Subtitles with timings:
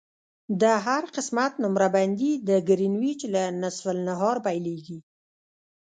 [0.61, 4.99] د هر قسمت نمره بندي د ګرینویچ له نصف النهار پیلیږي